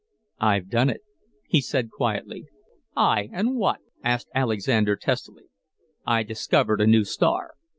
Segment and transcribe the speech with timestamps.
[0.39, 1.01] "I've done it,"
[1.47, 2.45] he said quietly.
[2.97, 5.43] "Aye, and what?" asked Alexander testily.
[6.07, 7.51] "I discovered a new star."